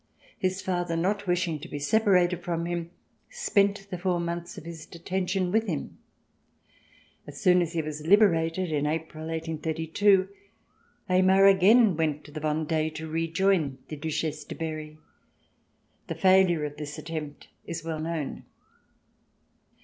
[0.39, 2.89] His father not wishing to be separated from him
[3.29, 5.99] spent the four months of his detention with him.
[7.27, 10.27] As soon as he was liberated in April, 1832,
[11.07, 14.97] Aymar again went to the Vendee to rejoin the Duchesse de Berry.
[16.07, 18.45] The failure of this attempt is well known.